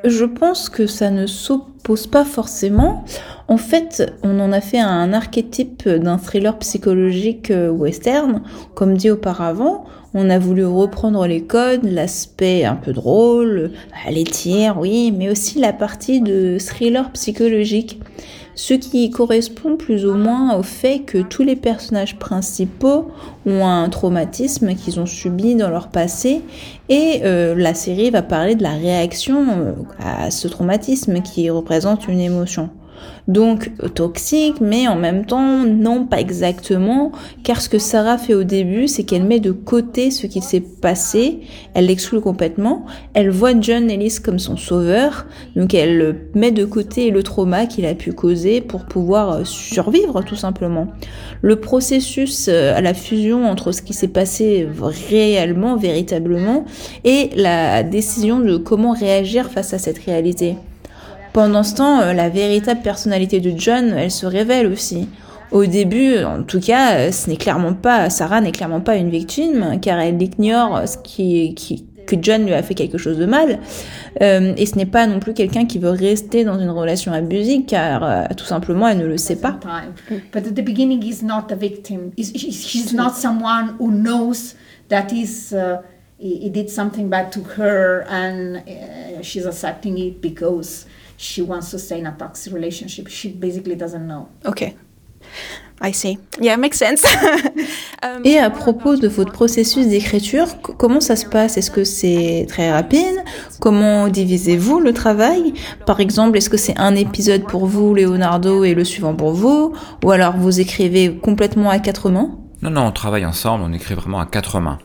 Je 0.04 0.26
pense 0.26 0.70
que 0.70 0.88
ça 0.88 1.10
ne 1.10 1.26
s'oppose 1.26 2.08
pas 2.08 2.26
forcément. 2.26 3.06
En 3.48 3.58
fait, 3.58 4.14
on 4.24 4.40
en 4.40 4.52
a 4.52 4.62
fait 4.62 4.80
un 4.80 5.14
archétype 5.14 5.88
d'un 5.88 6.18
thriller 6.18 6.58
psychologique 6.60 7.50
euh, 7.50 7.70
western. 7.70 8.42
Comme 8.76 8.98
dit 8.98 9.10
auparavant, 9.10 9.86
on 10.14 10.30
a 10.30 10.38
voulu 10.38 10.66
reprendre 10.66 11.26
les 11.26 11.44
codes, 11.44 11.84
l'aspect 11.84 12.66
un 12.66 12.76
peu 12.76 12.92
drôle, 12.92 13.72
les 14.10 14.26
tirs, 14.26 14.78
oui, 14.78 15.14
mais 15.18 15.30
aussi 15.30 15.60
la 15.60 15.72
partie 15.72 16.20
de 16.20 16.58
thriller 16.60 17.10
psychologique 17.12 18.01
ce 18.56 18.74
qui 18.74 19.10
correspond 19.10 19.78
plus 19.78 20.06
ou 20.06 20.14
moins 20.16 20.56
au 20.56 20.64
fait 20.64 21.00
que 21.00 21.20
tous 21.20 21.44
les 21.44 21.56
personnages 21.56 22.18
principaux 22.18 23.12
ont 23.46 23.66
un 23.66 23.90
traumatisme 23.90 24.76
qu'ils 24.76 25.00
ont 25.00 25.06
subi 25.06 25.56
dans 25.56 25.70
leur 25.70 25.88
passé 25.88 26.42
et 26.90 27.22
euh, 27.24 27.56
la 27.56 27.74
série 27.74 28.10
va 28.10 28.22
parler 28.22 28.56
de 28.56 28.64
la 28.64 28.74
réaction 28.74 29.46
euh, 29.50 29.74
à 30.00 30.32
ce 30.32 30.48
traumatisme 30.48 31.22
qui 31.22 31.50
représente 31.50 32.08
une 32.08 32.20
émotion. 32.20 32.70
Donc 33.28 33.72
toxique, 33.94 34.56
mais 34.62 34.88
en 34.88 34.96
même 34.96 35.26
temps 35.26 35.64
non 35.64 36.06
pas 36.06 36.20
exactement, 36.20 37.12
car 37.44 37.62
ce 37.62 37.70
que 37.70 37.78
Sarah 37.78 38.18
fait 38.18 38.34
au 38.34 38.44
début, 38.44 38.88
c'est 38.88 39.04
qu'elle 39.04 39.24
met 39.24 39.40
de 39.40 39.52
côté 39.52 40.12
ce 40.12 40.28
qui 40.28 40.42
s'est 40.42 40.62
passé, 40.62 41.42
elle 41.74 41.86
l'exclut 41.86 42.22
complètement, 42.22 42.86
elle 43.14 43.30
voit 43.30 43.60
John 43.60 43.90
Ellis 43.90 44.18
comme 44.24 44.40
son 44.40 44.58
sauveur, 44.58 45.28
donc 45.56 45.74
elle 45.74 46.16
met 46.34 46.52
de 46.52 46.66
côté 46.66 47.12
le 47.12 47.24
trauma 47.24 47.68
qu'il 47.68 47.86
a 47.86 47.94
pu 47.94 48.12
causer 48.12 48.62
pour 48.62 48.86
pouvoir 48.86 49.32
euh, 49.32 49.44
survivre 49.44 50.24
tout 50.24 50.36
simplement. 50.36 50.88
Le 51.42 51.58
processus 51.58 52.48
euh, 52.48 52.76
à 52.76 52.82
la 52.82 52.94
fusion 52.94 53.46
entre 53.46 53.72
ce 53.72 53.82
qui 53.82 53.94
s'est 53.94 54.08
passé 54.08 54.68
réellement, 55.10 55.76
véritablement, 55.76 56.66
et 57.04 57.30
la 57.36 57.84
décision 57.84 58.40
de 58.40 58.58
comment 58.58 58.94
réagir 58.94 59.50
face 59.50 59.74
à 59.74 59.78
cette 59.78 60.00
réalité. 60.00 60.56
Pendant 61.34 61.64
ce 61.64 61.76
temps, 61.76 62.02
euh, 62.02 62.14
la 62.14 62.30
véritable 62.30 62.82
personnalité 62.82 63.40
de 63.40 63.58
John, 63.58 63.94
elle 63.98 64.12
se 64.12 64.26
révèle 64.26 64.68
aussi. 64.68 65.08
Au 65.52 65.66
début, 65.66 66.24
en 66.24 66.44
tout 66.44 66.60
cas, 66.60 66.96
euh, 66.96 67.12
ce 67.12 67.30
n'est 67.30 67.38
clairement 67.38 67.74
pas, 67.74 68.10
Sarah 68.10 68.42
n'est 68.42 68.52
clairement 68.52 68.82
pas 68.82 68.98
une 68.98 69.10
victime, 69.10 69.80
car 69.82 70.00
elle 70.00 70.22
ignore 70.22 70.82
ce 70.88 70.98
qui, 70.98 71.56
que 72.06 72.16
John 72.22 72.46
lui 72.46 72.54
a 72.54 72.62
fait 72.64 72.74
quelque 72.74 72.98
chose 72.98 73.18
de 73.18 73.26
mal. 73.26 73.60
Euh, 74.22 74.54
et 74.58 74.66
ce 74.66 74.76
n'est 74.76 74.86
pas 74.86 75.08
non 75.08 75.20
plus 75.20 75.34
quelqu'un 75.34 75.66
qui 75.66 75.80
veut 75.80 75.92
rester 75.92 76.44
dans 76.44 76.60
une 76.60 76.70
relation 76.70 77.14
abusive, 77.14 77.66
car 77.66 78.28
tout 78.36 78.46
simplement, 78.46 78.90
elle 78.90 78.98
ne 78.98 79.06
le 79.06 79.18
sait 79.18 79.38
pas. 79.38 79.58
But 80.34 80.48
at 80.48 80.52
the 80.52 80.66
beginning, 80.66 81.02
he's 81.02 81.24
not 81.24 81.46
a 81.52 81.56
victim. 81.56 82.12
He's, 82.18 82.32
he's 82.34 82.94
not 82.94 83.12
someone 83.16 83.76
who 83.80 83.90
knows 83.90 84.56
that 84.90 85.08
he's, 85.12 85.54
uh, 85.54 85.82
he, 86.20 86.50
did 86.50 86.70
something 86.70 87.10
bad 87.10 87.32
to 87.32 87.42
her 87.58 88.06
and 88.10 88.58
uh, 88.68 89.22
she's 89.22 89.46
accepting 89.46 89.98
it 89.98 90.22
she 91.22 91.42
wants 91.42 91.70
to 91.72 91.78
stay 91.78 92.00
in 92.00 92.08
a 92.08 92.12
toxic 92.18 92.54
relationship. 92.54 93.08
She 93.08 93.30
basically 93.30 93.76
doesn't 93.76 94.06
know. 94.08 94.28
Okay. 94.46 94.76
I 95.84 95.94
see. 95.94 96.18
Yeah, 96.40 96.58
makes 96.58 96.78
sense. 96.78 97.04
Um, 98.04 98.24
Et 98.26 98.40
à 98.40 98.50
propos 98.50 98.96
de 98.96 99.08
votre 99.08 99.32
processus 99.32 99.88
d'écriture, 99.88 100.48
comment 100.80 101.00
ça 101.00 101.16
se 101.16 101.28
passe? 101.28 101.58
Est-ce 101.58 101.70
que 101.70 101.84
c'est 101.84 102.48
très 102.50 102.72
rapide? 102.72 103.24
Comment 103.60 104.08
divisez-vous 104.08 104.80
le 104.80 104.92
travail? 104.92 105.54
Par 105.86 106.00
exemple, 106.00 106.36
est-ce 106.36 106.50
que 106.50 106.58
c'est 106.58 106.76
un 106.80 106.96
épisode 106.96 107.44
pour 107.44 107.68
vous, 107.68 107.94
Leonardo, 107.94 108.64
et 108.64 108.74
le 108.74 108.84
suivant 108.84 109.14
pour 109.14 109.34
vous? 109.34 109.74
Ou 110.04 110.10
alors 110.10 110.36
vous 110.36 110.60
écrivez 110.60 111.16
complètement 111.16 111.70
à 111.70 111.78
quatre 111.78 112.10
mains? 112.10 112.40
Non, 112.64 112.72
non, 112.72 112.88
on 112.88 112.92
travaille 112.92 113.28
ensemble, 113.28 113.64
on 113.68 113.72
écrit 113.72 113.94
vraiment 113.94 114.20
à 114.20 114.26
quatre 114.26 114.60
mains. 114.60 114.80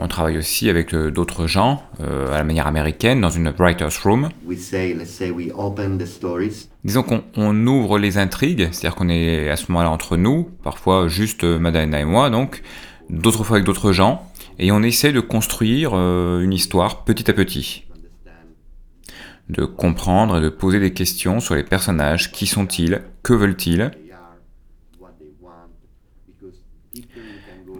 On 0.00 0.06
travaille 0.06 0.38
aussi 0.38 0.70
avec 0.70 0.94
euh, 0.94 1.10
d'autres 1.10 1.48
gens 1.48 1.82
euh, 2.00 2.32
à 2.32 2.38
la 2.38 2.44
manière 2.44 2.68
américaine 2.68 3.20
dans 3.20 3.30
une 3.30 3.52
writer's 3.58 3.98
room. 3.98 4.28
Disons 6.84 7.02
qu'on 7.02 7.66
ouvre 7.66 7.98
les 7.98 8.16
intrigues, 8.16 8.68
c'est-à-dire 8.70 8.94
qu'on 8.94 9.08
est 9.08 9.50
à 9.50 9.56
ce 9.56 9.72
moment-là 9.72 9.90
entre 9.90 10.16
nous, 10.16 10.48
parfois 10.62 11.08
juste 11.08 11.42
euh, 11.42 11.58
Madalena 11.58 11.98
et 11.98 12.04
moi, 12.04 12.30
donc 12.30 12.62
d'autres 13.10 13.42
fois 13.42 13.56
avec 13.56 13.66
d'autres 13.66 13.90
gens, 13.90 14.22
et 14.60 14.70
on 14.70 14.84
essaie 14.84 15.12
de 15.12 15.20
construire 15.20 15.94
une 15.94 16.52
histoire 16.52 17.04
petit 17.04 17.30
à 17.30 17.34
petit, 17.34 17.84
de 19.48 19.64
comprendre 19.64 20.38
et 20.38 20.40
de 20.40 20.48
poser 20.48 20.78
des 20.78 20.92
questions 20.92 21.40
sur 21.40 21.54
les 21.54 21.62
personnages, 21.62 22.32
qui 22.32 22.46
sont-ils, 22.46 23.02
que 23.22 23.32
veulent-ils, 23.32 23.92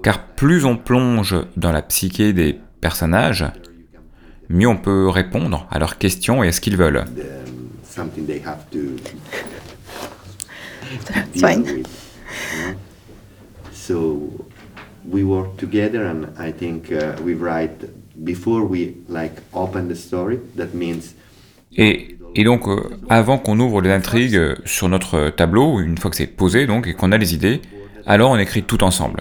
Car 0.09 0.25
plus 0.25 0.65
on 0.65 0.79
plonge 0.79 1.37
dans 1.59 1.71
la 1.71 1.83
psyché 1.83 2.33
des 2.33 2.59
personnages, 2.81 3.45
mieux 4.49 4.67
on 4.67 4.79
peut 4.79 5.11
répondre 5.11 5.67
à 5.71 5.79
leurs 5.79 5.99
questions 5.99 6.43
et 6.43 6.49
à 6.49 6.53
ce 6.53 6.62
qu'ils 6.62 6.79
veulent. 6.79 7.05
Fine. 11.35 11.83
So 13.75 14.33
we 15.07 15.25
work 15.25 15.59
together 15.59 16.07
and 16.07 16.29
I 16.38 16.55
think 16.55 16.91
uh, 16.91 17.12
we 17.23 17.35
write 17.35 17.85
before 18.25 18.62
we 18.62 18.95
like 19.11 19.43
open 19.53 19.88
the 19.88 19.95
story. 19.95 20.38
That 20.57 20.69
means 20.73 21.15
et, 21.77 22.17
et, 22.35 22.45
donc, 22.45 22.67
euh, 22.67 22.81
avant 23.11 23.37
qu'on 23.37 23.61
ouvre 23.61 23.83
les 23.83 23.91
intrigues 23.91 24.57
sur 24.65 24.88
notre 24.88 25.29
tableau, 25.29 25.81
une 25.81 25.99
fois 25.99 26.11
que 26.11 26.17
c'est 26.17 26.27
posé 26.27 26.67
donc 26.67 26.87
et 26.87 26.95
qu'on 26.95 27.12
a 27.12 27.19
les 27.19 27.35
idées, 27.35 27.61
alors 28.07 28.31
on 28.31 28.38
écrit 28.38 28.62
tout 28.62 28.83
ensemble. 28.83 29.21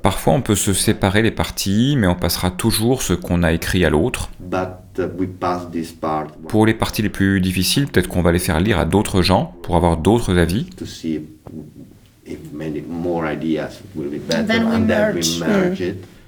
Parfois, 0.00 0.32
on 0.32 0.40
peut 0.40 0.54
se 0.54 0.72
séparer 0.72 1.22
les 1.22 1.32
parties, 1.32 1.96
mais 1.98 2.06
on 2.06 2.14
passera 2.14 2.52
toujours 2.52 3.02
ce 3.02 3.12
qu'on 3.12 3.42
a 3.42 3.52
écrit 3.52 3.84
à 3.84 3.90
l'autre. 3.90 4.30
Uh, 4.40 5.06
pour 6.48 6.66
les 6.66 6.74
parties 6.74 7.02
les 7.02 7.08
plus 7.08 7.40
difficiles, 7.40 7.88
peut-être 7.88 8.06
qu'on 8.06 8.22
va 8.22 8.30
les 8.30 8.38
faire 8.38 8.60
lire 8.60 8.78
à 8.78 8.84
d'autres 8.84 9.22
gens 9.22 9.56
pour 9.64 9.74
avoir 9.74 9.96
d'autres 9.96 10.38
avis. 10.38 10.70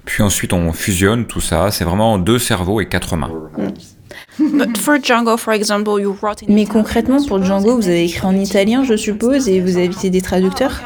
Puis 0.04 0.22
ensuite, 0.22 0.52
on 0.52 0.72
fusionne 0.72 1.26
tout 1.26 1.40
ça. 1.40 1.70
C'est 1.70 1.84
vraiment 1.84 2.18
deux 2.18 2.40
cerveaux 2.40 2.80
et 2.80 2.88
quatre 2.88 3.16
mains. 3.16 3.30
Mais 6.48 6.66
concrètement, 6.66 7.22
pour 7.24 7.42
Django, 7.42 7.76
vous 7.76 7.88
avez 7.88 8.04
écrit 8.04 8.26
en 8.26 8.36
italien, 8.36 8.84
je 8.84 8.96
suppose, 8.96 9.48
et 9.48 9.60
vous 9.60 9.76
avez 9.76 9.88
des 10.10 10.22
traducteurs 10.22 10.80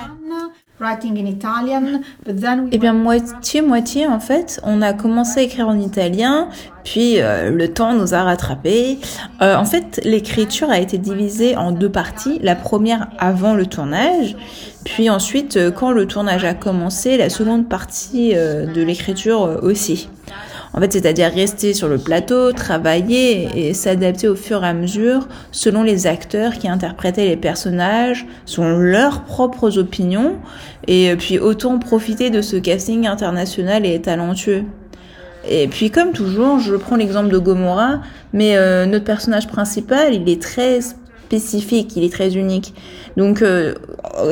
eh 2.73 2.79
bien, 2.79 2.95
moitié-moitié, 2.95 4.07
en 4.07 4.19
fait. 4.19 4.61
On 4.65 4.81
a 4.81 4.95
commencé 4.95 5.41
à 5.41 5.43
écrire 5.43 5.69
en 5.69 5.79
italien, 5.79 6.49
puis 6.85 7.21
euh, 7.21 7.51
le 7.51 7.69
temps 7.69 7.93
nous 7.93 8.15
a 8.15 8.23
rattrapés. 8.23 8.99
Euh, 9.43 9.57
en 9.57 9.67
fait, 9.67 10.01
l'écriture 10.05 10.71
a 10.71 10.79
été 10.79 10.97
divisée 10.97 11.55
en 11.55 11.73
deux 11.73 11.91
parties. 11.91 12.39
La 12.43 12.55
première 12.55 13.09
avant 13.19 13.53
le 13.53 13.67
tournage, 13.67 14.37
puis 14.85 15.11
ensuite, 15.11 15.59
euh, 15.59 15.71
quand 15.71 15.91
le 15.91 16.07
tournage 16.07 16.45
a 16.45 16.55
commencé, 16.55 17.19
la 17.19 17.29
seconde 17.29 17.69
partie 17.69 18.33
de 18.33 18.83
l'écriture 18.83 19.61
aussi. 19.63 20.09
En 20.73 20.81
fait, 20.81 20.93
c'est-à-dire 20.93 21.33
rester 21.33 21.75
sur 21.75 21.89
le 21.89 21.99
plateau, 21.99 22.53
travailler 22.53 23.49
et 23.57 23.75
s'adapter 23.75 24.29
au 24.29 24.37
fur 24.37 24.63
et 24.63 24.69
à 24.69 24.73
mesure 24.73 25.27
selon 25.51 25.83
les 25.83 26.07
acteurs 26.07 26.55
qui 26.55 26.69
interprétaient 26.69 27.27
les 27.27 27.37
personnages, 27.37 28.27
selon 28.45 28.79
leurs 28.79 29.25
propres 29.25 29.79
opinions, 29.79 30.37
et 30.87 31.15
puis 31.17 31.39
autant 31.39 31.79
profiter 31.79 32.31
de 32.31 32.41
ce 32.41 32.57
casting 32.57 33.07
international 33.07 33.85
et 33.85 34.01
talentueux. 34.01 34.65
Et 35.49 35.69
puis 35.69 35.91
comme 35.91 36.13
toujours, 36.13 36.59
je 36.61 36.77
prends 36.77 36.97
l'exemple 36.97 37.31
de 37.31 37.39
Gomorrah, 37.39 38.01
mais 38.33 38.57
euh, 38.57 38.87
notre 38.87 39.05
personnage 39.05 39.49
principal, 39.49 40.15
il 40.15 40.29
est 40.29 40.41
très 40.41 40.81
spécifique, 41.31 41.97
il 41.97 42.03
est 42.03 42.13
très 42.13 42.35
unique. 42.35 42.75
Donc, 43.17 43.41
euh, 43.41 43.75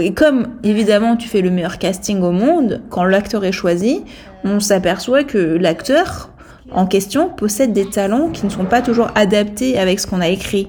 et 0.01 0.13
comme 0.13 0.49
évidemment 0.65 1.17
tu 1.17 1.29
fais 1.29 1.43
le 1.43 1.51
meilleur 1.51 1.79
casting 1.79 2.21
au 2.23 2.33
monde, 2.33 2.83
quand 2.91 3.05
l'acteur 3.05 3.45
est 3.45 3.53
choisi, 3.53 4.03
on 4.43 4.59
s'aperçoit 4.59 5.23
que 5.23 5.39
l'acteur 5.39 6.31
en 6.73 6.87
question 6.87 7.29
possède 7.29 7.73
des 7.73 7.89
talents 7.89 8.31
qui 8.31 8.45
ne 8.45 8.51
sont 8.51 8.65
pas 8.65 8.83
toujours 8.83 9.11
adaptés 9.15 9.79
avec 9.79 10.01
ce 10.01 10.09
qu'on 10.09 10.21
a 10.21 10.29
écrit. 10.29 10.69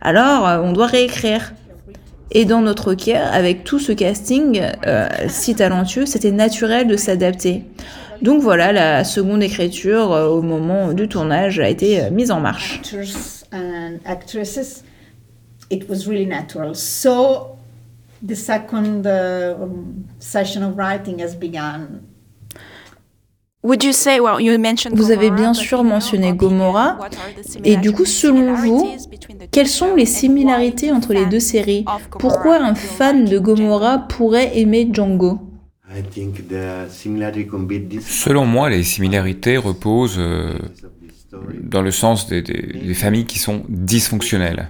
Alors, 0.00 0.46
euh, 0.46 0.60
on 0.62 0.72
doit 0.72 0.86
réécrire. 0.86 1.54
Et 2.30 2.44
dans 2.44 2.60
notre 2.60 2.94
cas, 2.94 3.26
avec 3.26 3.64
tout 3.64 3.78
ce 3.78 3.92
casting 3.92 4.62
euh, 4.86 5.08
si 5.28 5.54
talentueux, 5.54 6.06
c'était 6.06 6.32
naturel 6.32 6.86
de 6.86 6.96
s'adapter. 6.96 7.64
Donc 8.22 8.40
voilà, 8.40 8.72
la 8.72 9.04
seconde 9.04 9.42
écriture 9.42 10.10
au 10.10 10.40
moment 10.40 10.92
du 10.92 11.08
tournage 11.08 11.58
a 11.58 11.68
été 11.68 12.10
mise 12.10 12.30
en 12.30 12.40
marche. 12.40 12.80
It 15.70 15.88
was 15.88 16.06
really 16.06 16.26
natural. 16.26 16.74
So 16.74 17.58
the 18.22 18.36
second 18.36 19.06
uh, 19.06 19.54
session 20.18 20.62
of 20.62 20.76
writing 20.76 21.20
has 21.20 21.34
begun. 21.34 22.02
Vous 23.64 25.10
avez 25.10 25.30
bien 25.30 25.54
sûr 25.54 25.84
mentionné 25.84 26.34
Gomorrah, 26.34 26.98
et 27.64 27.78
du 27.78 27.92
coup, 27.92 28.04
selon 28.04 28.52
vous, 28.52 28.86
quelles 29.50 29.68
sont 29.68 29.94
les 29.94 30.04
similarités 30.04 30.92
entre 30.92 31.14
les 31.14 31.24
deux 31.24 31.40
séries 31.40 31.86
Pourquoi 32.18 32.62
un 32.62 32.74
fan 32.74 33.24
de 33.24 33.38
Gomorrah 33.38 34.00
pourrait 34.00 34.58
aimer 34.58 34.86
Django 34.92 35.38
Selon 38.00 38.44
moi, 38.44 38.68
les 38.68 38.82
similarités 38.82 39.56
reposent 39.56 40.18
euh, 40.18 40.58
dans 41.62 41.82
le 41.82 41.90
sens 41.90 42.28
des, 42.28 42.42
des, 42.42 42.94
familles 42.94 43.26
qui 43.26 43.38
sont 43.38 43.64
dysfonctionnelles, 43.68 44.68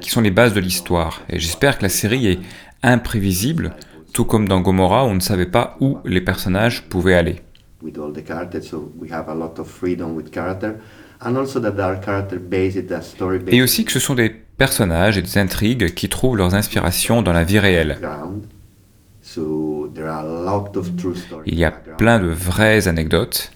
qui 0.00 0.10
sont 0.10 0.20
les 0.20 0.30
bases 0.30 0.54
de 0.54 0.60
l'histoire. 0.60 1.22
Et 1.28 1.38
j'espère 1.38 1.78
que 1.78 1.82
la 1.82 1.88
série 1.88 2.26
est 2.26 2.38
imprévisible, 2.82 3.74
tout 4.12 4.24
comme 4.24 4.48
dans 4.48 4.60
Gomorrah, 4.60 5.04
on 5.04 5.14
ne 5.14 5.20
savait 5.20 5.46
pas 5.46 5.76
où 5.80 5.98
les 6.04 6.20
personnages 6.20 6.88
pouvaient 6.88 7.14
aller. 7.14 7.36
Et 13.48 13.62
aussi 13.62 13.84
que 13.84 13.92
ce 13.92 14.00
sont 14.00 14.14
des 14.14 14.30
personnages 14.30 15.18
et 15.18 15.22
des 15.22 15.38
intrigues 15.38 15.94
qui 15.94 16.08
trouvent 16.08 16.36
leurs 16.36 16.54
inspirations 16.54 17.22
dans 17.22 17.32
la 17.32 17.44
vie 17.44 17.58
réelle. 17.58 17.98
Il 21.46 21.58
y 21.58 21.64
a 21.64 21.70
plein 21.70 22.20
de 22.20 22.28
vraies 22.28 22.88
anecdotes. 22.88 23.52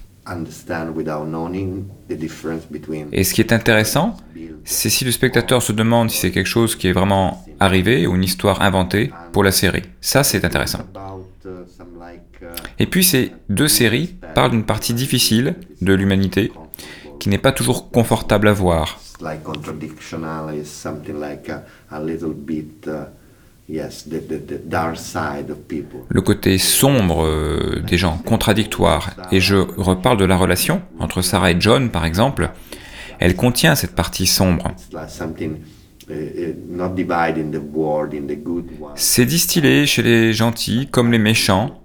Et 3.11 3.23
ce 3.23 3.33
qui 3.33 3.41
est 3.41 3.53
intéressant, 3.53 4.17
c'est 4.63 4.89
si 4.89 5.05
le 5.05 5.11
spectateur 5.11 5.61
se 5.61 5.71
demande 5.71 6.09
si 6.09 6.17
c'est 6.17 6.31
quelque 6.31 6.47
chose 6.47 6.75
qui 6.75 6.87
est 6.87 6.93
vraiment 6.93 7.43
arrivé 7.59 8.07
ou 8.07 8.15
une 8.15 8.23
histoire 8.23 8.61
inventée 8.61 9.11
pour 9.31 9.43
la 9.43 9.51
série. 9.51 9.83
Ça, 10.01 10.23
c'est 10.23 10.45
intéressant. 10.45 10.85
Et 12.79 12.85
puis 12.87 13.03
ces 13.03 13.31
deux 13.49 13.67
séries 13.67 14.15
parlent 14.35 14.51
d'une 14.51 14.65
partie 14.65 14.93
difficile 14.93 15.55
de 15.81 15.93
l'humanité 15.93 16.51
qui 17.19 17.29
n'est 17.29 17.37
pas 17.37 17.51
toujours 17.51 17.91
confortable 17.91 18.47
à 18.47 18.53
voir. 18.53 18.99
Le 26.09 26.21
côté 26.21 26.57
sombre 26.57 27.25
euh, 27.25 27.81
des 27.87 27.97
gens, 27.97 28.17
contradictoires. 28.17 29.11
Et 29.31 29.39
je 29.39 29.55
reparle 29.55 30.17
de 30.17 30.25
la 30.25 30.35
relation 30.35 30.81
entre 30.99 31.21
Sarah 31.21 31.51
et 31.51 31.55
John, 31.59 31.89
par 31.89 32.05
exemple. 32.05 32.49
Elle 33.19 33.35
contient 33.35 33.75
cette 33.75 33.95
partie 33.95 34.25
sombre. 34.25 34.73
C'est 38.95 39.25
distillé 39.25 39.85
chez 39.85 40.01
les 40.01 40.33
gentils 40.33 40.87
comme 40.91 41.11
les 41.11 41.19
méchants, 41.19 41.81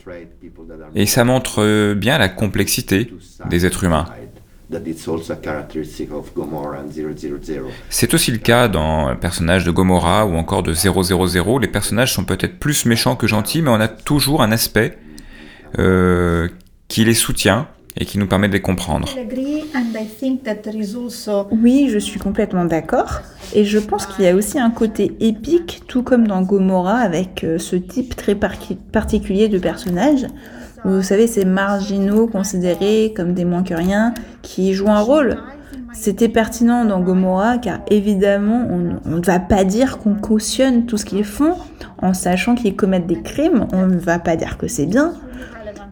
et 0.95 1.07
ça 1.07 1.25
montre 1.25 1.95
bien 1.95 2.19
la 2.19 2.29
complexité 2.29 3.13
des 3.49 3.67
êtres 3.67 3.85
humains. 3.85 4.07
C'est 7.89 8.15
aussi 8.15 8.33
le 8.33 8.39
cas 8.39 8.69
dans 8.69 9.11
le 9.11 9.19
personnage 9.19 9.65
de 9.65 9.71
Gomorrah 9.71 10.27
ou 10.27 10.37
encore 10.37 10.63
de 10.63 10.75
000. 10.75 11.59
Les 11.59 11.69
personnages 11.69 12.13
sont 12.13 12.25
peut-être 12.25 12.59
plus 12.59 12.85
méchants 12.85 13.17
que 13.17 13.27
gentils, 13.27 13.63
mais 13.63 13.71
on 13.71 13.81
a 13.81 13.89
toujours 13.89 14.43
un 14.43 14.51
aspect 14.51 14.99
euh, 15.79 16.49
qui 16.89 17.05
les 17.05 17.15
soutient 17.15 17.69
et 17.99 18.05
qui 18.05 18.19
nous 18.19 18.27
permet 18.27 18.49
de 18.49 18.53
les 18.53 18.61
comprendre. 18.61 19.09
Oui, 21.51 21.89
je 21.91 21.99
suis 21.99 22.21
complètement 22.21 22.65
d'accord. 22.65 23.21
Et 23.55 23.65
je 23.65 23.79
pense 23.79 24.07
qu'il 24.07 24.25
y 24.25 24.29
a 24.29 24.35
aussi 24.35 24.59
un 24.59 24.71
côté 24.71 25.17
épique, 25.21 25.83
tout 25.87 26.03
comme 26.03 26.27
dans 26.27 26.43
Gomorrah, 26.43 26.99
avec 26.99 27.43
euh, 27.45 27.59
ce 27.59 27.77
type 27.77 28.15
très 28.17 28.35
particulier 28.35 29.49
de 29.49 29.59
personnage. 29.59 30.27
Vous 30.85 31.03
savez, 31.03 31.27
ces 31.27 31.45
marginaux 31.45 32.27
considérés 32.27 33.13
comme 33.17 33.33
des 33.33 33.45
moins 33.45 33.63
que 33.63 33.75
rien, 33.75 34.15
qui 34.43 34.75
jouent 34.75 34.91
un 34.91 35.01
rôle. 35.01 35.39
C'était 35.93 36.29
pertinent 36.29 36.85
dans 36.85 37.01
Gomorrah 37.01 37.59
car 37.59 37.79
évidemment 37.91 38.69
on, 38.71 39.09
ne 39.09 39.25
va 39.25 39.39
pas 39.41 39.65
dire 39.65 39.99
qu'on 39.99 40.15
cautionne 40.15 40.87
tout 40.87 40.99
ce 40.99 41.05
qu'ils 41.05 41.25
font 41.25 41.55
en 42.03 42.13
sachant 42.13 42.55
qu'ils 42.55 42.77
commettent 42.77 43.07
des 43.07 43.23
crimes, 43.23 43.67
on 43.73 43.87
ne 43.87 43.97
va 43.97 44.19
pas 44.19 44.37
dire 44.37 44.59
que 44.59 44.69
c'est 44.69 44.87
bien. 44.87 45.15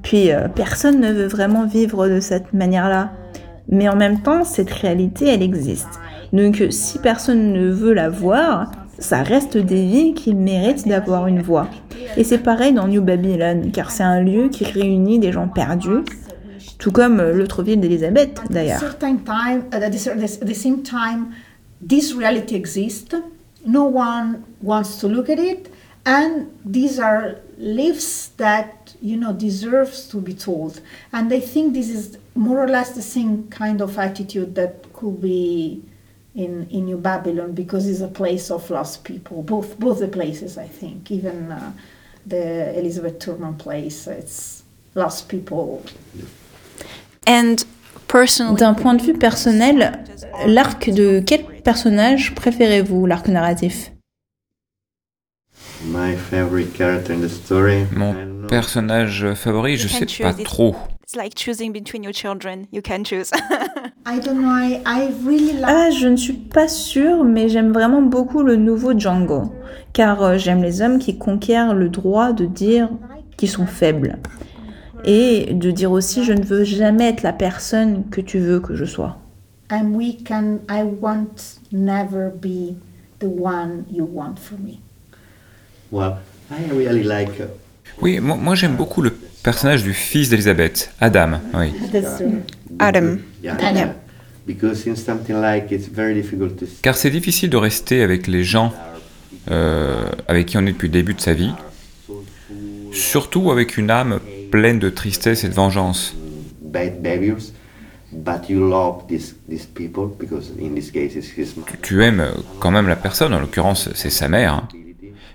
Puis 0.03 0.31
euh, 0.31 0.49
personne 0.49 1.01
ne 1.01 1.11
veut 1.11 1.27
vraiment 1.27 1.65
vivre 1.65 2.09
de 2.09 2.21
cette 2.21 2.53
manière-là. 2.53 3.13
Mais 3.69 3.89
en 3.89 3.97
même 3.97 4.21
temps, 4.21 4.45
cette 4.45 4.71
réalité, 4.71 5.27
elle 5.27 5.43
existe. 5.43 5.89
Donc 6.35 6.63
si 6.69 6.99
personne 6.99 7.53
ne 7.53 7.71
veut 7.71 7.95
la 7.95 8.11
voir, 8.11 8.71
ça 8.99 9.23
reste 9.23 9.57
des 9.57 9.87
vies 9.87 10.15
qui 10.15 10.35
méritent 10.35 10.87
d'avoir 10.89 11.27
une 11.27 11.43
voix. 11.43 11.69
Et 12.17 12.25
c'est 12.25 12.39
pareil 12.39 12.73
dans 12.73 12.89
New 12.89 13.03
Babylon, 13.03 13.71
car 13.73 13.91
c'est 13.91 14.03
un 14.03 14.21
lieu 14.21 14.49
qui 14.49 14.65
réunit 14.65 15.19
des 15.19 15.33
gens 15.33 15.49
perdus, 15.49 16.05
tout 16.79 16.93
comme 16.93 17.23
l'autre 17.23 17.63
ville 17.63 17.81
d'Elisabeth 17.81 18.41
d'ailleurs. 18.51 18.81
this 21.85 22.15
reality 22.15 22.55
exists. 22.55 23.15
No 23.67 23.85
one 23.85 24.45
wants 24.61 24.99
to 25.01 25.09
look 25.09 25.29
at 25.29 25.39
it, 25.39 25.73
and 26.05 26.51
these 26.65 26.99
are 26.99 27.37
lives 27.59 28.31
that 28.37 28.95
you 29.01 29.17
know 29.17 29.33
deserves 29.33 30.09
to 30.09 30.21
be 30.21 30.35
told. 30.35 30.81
And 31.13 31.33
I 31.33 31.41
think 31.41 31.75
this 31.75 31.89
is 31.89 32.19
more 32.35 32.63
or 32.63 32.69
less 32.69 32.93
the 32.93 33.03
same 33.03 33.49
kind 33.49 33.81
of 33.81 33.99
attitude 33.99 34.55
that 34.57 34.93
could 34.93 35.21
be 35.21 35.83
in, 36.35 36.69
in 36.71 36.87
New 36.87 36.97
Babylon 36.99 37.53
because 37.53 37.87
it's 37.89 38.01
a 38.01 38.09
place 38.09 38.51
of 38.51 38.69
lost 38.71 39.05
people. 39.05 39.43
Both 39.43 39.79
both 39.79 39.99
the 40.01 40.09
places, 40.09 40.59
I 40.59 40.67
think. 40.67 41.11
Even 41.11 41.53
uh, 41.53 41.73
the 42.27 42.79
Elizabeth 42.79 43.19
Turman 43.19 43.57
place, 43.59 44.07
it's 44.07 44.63
lost 44.95 45.29
people. 45.29 45.83
And 47.27 47.65
D'un 48.57 48.75
point 48.75 48.95
de 48.95 49.03
vue 49.03 49.15
personnel, 49.15 50.05
l'arc 50.47 50.89
de 50.89 51.21
quel 51.27 51.45
personnage 51.65 52.33
préférez-vous, 52.37 53.07
l'arc 53.07 53.27
narratif? 53.27 53.91
My 55.87 56.17
favorite 56.17 56.73
character 56.73 57.13
in 57.13 57.21
the 57.21 57.29
story. 57.29 57.87
Mon 57.95 58.15
personnage 58.49 59.27
favori, 59.35 59.77
je 59.77 59.89
sais 59.89 60.07
pas 60.23 60.33
trop. 60.33 60.75
It's 61.03 61.15
like 61.15 61.35
choosing 61.37 61.73
between 61.73 62.03
your 62.03 62.15
children. 62.15 62.67
You 62.73 62.81
can 62.81 63.05
choose. 63.05 63.31
I 64.07 64.19
don't 64.19 64.41
know. 64.41 64.49
I, 64.49 64.81
I 64.87 65.13
really 65.25 65.53
like... 65.53 65.67
Ah, 65.69 65.91
je 65.91 66.09
ne 66.09 66.17
suis 66.17 66.33
pas 66.33 66.69
sûre, 66.69 67.25
mais 67.25 67.51
j'aime 67.51 67.73
vraiment 67.73 68.01
beaucoup 68.01 68.43
le 68.43 68.57
nouveau 68.57 68.99
Django, 68.99 69.53
car 69.93 70.23
euh, 70.23 70.39
j'aime 70.39 70.63
les 70.63 70.81
hommes 70.81 70.99
qui 70.99 71.19
conquièrent 71.19 71.75
le 71.75 71.91
droit 71.91 72.33
de 72.33 72.47
dire 72.47 72.89
qu'ils 73.37 73.51
sont 73.51 73.67
faibles 73.67 74.19
et 75.05 75.53
de 75.53 75.71
dire 75.71 75.93
aussi 75.93 76.25
je 76.25 76.33
ne 76.33 76.43
veux 76.43 76.65
jamais 76.65 77.09
être 77.11 77.23
la 77.23 77.33
personne 77.35 78.05
que 78.11 78.23
tu 78.23 78.39
veux 78.39 78.61
que 78.61 78.75
je 78.75 78.87
sois. 78.87 79.19
And 79.71 79.95
we 79.95 80.17
can. 80.27 80.61
I 80.71 80.83
want 80.83 81.59
never 81.73 82.31
be 82.31 82.77
the 83.19 83.29
one 83.29 83.85
you 83.91 84.05
want 84.05 84.37
for 84.39 84.59
me. 84.59 84.84
Well, 85.95 86.17
I 86.51 86.77
really 86.77 87.05
like. 87.05 87.39
Uh, 87.39 87.45
oui, 88.03 88.19
moi, 88.19 88.37
moi 88.37 88.57
j'aime 88.57 88.75
beaucoup 88.75 89.01
le 89.01 89.13
personnage 89.45 89.85
du 89.85 89.93
fils 89.93 90.29
d'Elisabeth, 90.29 90.91
Adam. 91.01 91.39
Oui. 91.55 91.73
Adam. 92.81 93.19
Car 96.83 96.97
c'est 96.97 97.11
difficile 97.11 97.49
de 97.49 97.57
rester 97.57 98.03
avec 98.03 98.27
les 98.27 98.43
gens 98.43 98.75
euh, 99.53 100.11
avec 100.27 100.47
qui 100.47 100.59
on 100.59 100.63
est 100.63 100.73
depuis 100.73 100.89
le 100.89 100.93
début 100.93 101.15
de 101.15 101.21
sa 101.21 101.33
vie, 101.33 101.53
surtout 102.93 103.53
avec 103.53 103.77
une 103.77 103.93
âme 103.93 104.19
pleine 104.51 104.81
de 104.81 104.91
tristesse 104.91 105.45
et 105.45 105.49
de 105.49 105.55
vengeance. 105.55 106.17
Tu, 111.83 112.03
aimes 112.03 112.27
quand 112.59 112.71
même 112.73 112.89
la 112.89 112.97
personne, 112.97 113.33
en 113.33 113.39
l'occurrence 113.39 113.91
c'est 113.95 114.11
sa 114.11 114.27
mère, 114.27 114.55
hein. 114.55 114.69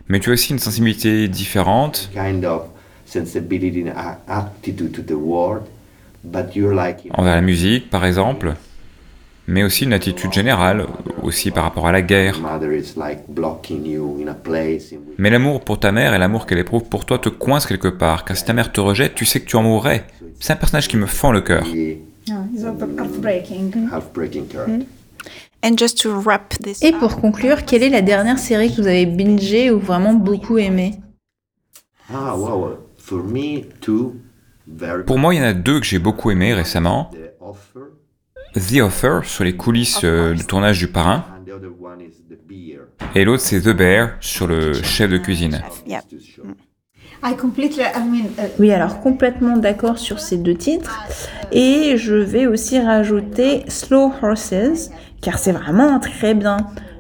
Mais 0.10 0.20
tu 0.20 0.32
as 0.32 0.34
aussi 0.34 0.52
une 0.52 0.60
sensibilité 0.60 1.28
différente 1.28 2.10
envers 7.14 7.36
la 7.36 7.42
musique, 7.42 7.90
par 7.90 8.06
exemple, 8.06 8.56
mais 9.48 9.64
aussi 9.64 9.86
une 9.86 9.94
attitude 9.94 10.34
générale, 10.34 10.86
aussi 11.24 11.52
par 11.52 11.64
rapport 11.64 11.88
à 11.88 11.92
la 11.92 12.02
guerre. 12.02 12.40
Mais 15.18 15.30
l'amour 15.30 15.62
pour 15.62 15.80
ta 15.80 15.92
mère 15.92 16.14
et 16.14 16.18
l'amour 16.18 16.46
qu'elle 16.46 16.60
éprouve 16.60 16.84
pour 16.84 17.06
toi 17.06 17.20
te 17.20 17.30
coincent 17.30 17.68
quelque 17.68 17.88
part, 17.88 18.26
car 18.26 18.36
si 18.36 18.46
ta 18.46 18.54
mère 18.54 18.72
te 18.72 18.82
rejette, 18.82 19.16
tu 19.16 19.26
sais 19.26 19.40
que 19.40 19.46
tu 19.46 19.56
en 19.56 19.64
mourrais. 19.64 20.06
C'est 20.40 20.54
un 20.54 20.56
personnage 20.56 20.88
qui 20.88 20.98
me 20.98 21.06
fend 21.06 21.32
le 21.32 21.42
cœur. 21.42 21.66
Et 26.82 26.92
pour 26.94 27.20
conclure, 27.20 27.66
quelle 27.66 27.84
est 27.84 27.90
la 27.90 28.02
dernière 28.02 28.40
série 28.40 28.70
que 28.70 28.82
vous 28.82 28.88
avez 28.88 29.06
bingé 29.06 29.72
ou 29.72 29.80
vraiment 29.80 30.14
beaucoup 30.14 30.58
aimé 30.58 30.96
ah, 32.12 32.36
pour 35.06 35.18
moi, 35.18 35.34
il 35.34 35.38
y 35.38 35.42
en 35.42 35.46
a 35.46 35.54
deux 35.54 35.80
que 35.80 35.86
j'ai 35.86 36.00
beaucoup 36.00 36.32
aimé 36.32 36.54
récemment. 36.54 37.12
The 38.56 38.82
Offer. 38.82 39.22
Sur 39.24 39.44
les 39.44 39.56
coulisses 39.56 40.02
euh, 40.04 40.34
du 40.34 40.46
tournage 40.46 40.80
du 40.80 40.88
parrain. 40.88 41.26
Et 43.16 43.26
l'autre, 43.26 43.44
c'est 43.44 43.62
The 43.62 43.70
Bear 43.70 44.18
sur 44.20 44.48
le 44.48 44.74
chef 44.74 45.10
de 45.10 45.18
cuisine. 45.18 45.62
Oui, 48.60 48.72
alors 48.72 49.02
complètement 49.02 49.58
d'accord 49.58 49.98
sur 49.98 50.20
ces 50.20 50.38
deux 50.38 50.56
titres. 50.56 51.06
Et 51.52 51.98
je 51.98 52.16
vais 52.16 52.48
aussi 52.48 52.80
rajouter 52.80 53.64
Slow 53.68 54.12
Horses, 54.22 54.90
car 55.22 55.38
c'est 55.38 55.52
vraiment 55.52 56.00
très 56.00 56.34
bien. 56.34 56.58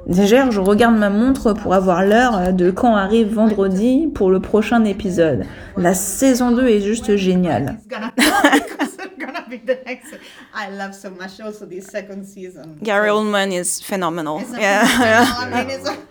Déjà, 0.07 0.49
je 0.49 0.59
regarde 0.59 0.97
ma 0.97 1.09
montre 1.09 1.53
pour 1.53 1.73
avoir 1.73 2.03
l'heure 2.03 2.51
de 2.51 2.71
quand 2.71 2.95
arrive 2.95 3.33
vendredi 3.33 4.09
pour 4.13 4.31
le 4.31 4.39
prochain 4.39 4.83
épisode. 4.83 5.45
La 5.77 5.93
saison 5.93 6.51
2 6.51 6.67
est 6.67 6.81
juste 6.81 7.15
géniale. 7.15 7.77
I 10.53 10.69
love 10.71 10.93
so 10.93 11.09
much 11.09 11.39
also 11.39 11.65
this 11.65 11.87
second 11.87 12.23
season. 12.25 12.77
Gary 12.81 13.09
Oldman 13.09 13.51
is 13.51 13.81
phenomenal. 13.81 14.41
Yeah. 14.59 16.05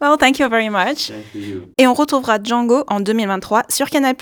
Well, 0.00 0.16
thank 0.18 0.38
you 0.38 0.48
very 0.48 0.68
much. 0.68 1.08
Thank 1.08 1.34
you. 1.34 1.68
Et 1.78 1.86
on 1.86 1.94
retrouvera 1.94 2.38
Django 2.42 2.84
en 2.88 3.00
2023 3.00 3.64
sur 3.68 3.88
Canal+. 3.90 4.14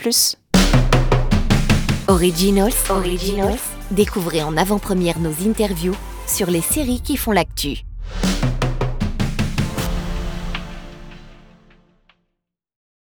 Originals, 2.08 2.72
Originals. 2.90 3.58
Découvrez 3.90 4.42
en 4.42 4.56
avant-première 4.56 5.18
nos 5.18 5.32
interviews 5.46 5.94
sur 6.26 6.50
les 6.50 6.60
séries 6.60 7.00
qui 7.00 7.16
font 7.16 7.32
l'actu. 7.32 7.84